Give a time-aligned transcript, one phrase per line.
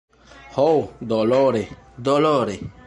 [0.55, 1.63] Ho, dolore,
[1.93, 2.59] dolore!